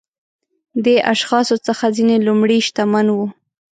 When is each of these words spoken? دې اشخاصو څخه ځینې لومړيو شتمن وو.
دې 0.83 0.95
اشخاصو 1.13 1.55
څخه 1.67 1.85
ځینې 1.97 2.15
لومړيو 2.27 2.65
شتمن 2.67 3.07
وو. 3.11 3.27